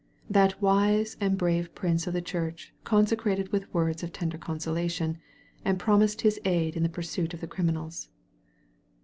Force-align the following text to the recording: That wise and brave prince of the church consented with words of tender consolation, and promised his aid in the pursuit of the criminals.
That 0.31 0.59
wise 0.59 1.15
and 1.21 1.37
brave 1.37 1.75
prince 1.75 2.07
of 2.07 2.13
the 2.13 2.23
church 2.23 2.73
consented 2.83 3.51
with 3.51 3.71
words 3.71 4.01
of 4.01 4.11
tender 4.11 4.39
consolation, 4.39 5.19
and 5.63 5.77
promised 5.77 6.21
his 6.21 6.39
aid 6.43 6.75
in 6.75 6.81
the 6.81 6.89
pursuit 6.89 7.35
of 7.35 7.39
the 7.39 7.45
criminals. 7.45 8.09